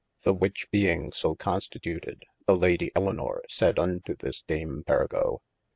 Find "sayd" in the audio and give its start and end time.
3.47-3.77